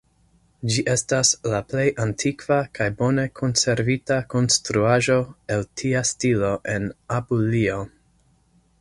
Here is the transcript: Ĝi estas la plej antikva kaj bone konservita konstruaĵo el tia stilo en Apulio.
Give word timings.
Ĝi 0.75 0.83
estas 0.93 1.33
la 1.53 1.59
plej 1.73 1.83
antikva 2.05 2.57
kaj 2.79 2.89
bone 3.03 3.27
konservita 3.41 4.19
konstruaĵo 4.35 5.21
el 5.57 5.65
tia 5.83 6.05
stilo 6.15 6.53
en 6.79 6.93
Apulio. 7.21 7.81